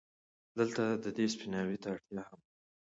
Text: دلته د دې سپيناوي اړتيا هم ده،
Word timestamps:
دلته 0.57 0.83
د 1.03 1.05
دې 1.17 1.25
سپيناوي 1.33 1.77
اړتيا 1.91 2.21
هم 2.29 2.39
ده، 2.43 2.45